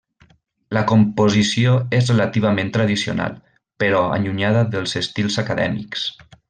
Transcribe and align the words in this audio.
La 0.77 0.81
composició 0.91 1.75
és 1.99 2.09
relativament 2.13 2.73
tradicional, 2.79 3.39
però 3.85 4.03
allunyada 4.19 4.69
dels 4.77 4.99
estils 5.05 5.43
acadèmics. 5.47 6.13